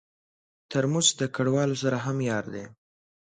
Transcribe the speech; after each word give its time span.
ترموز 0.71 1.07
د 1.19 1.21
کډوالو 1.35 1.75
سره 1.83 1.97
هم 2.05 2.17
یار 2.29 2.45
دی. 2.53 2.65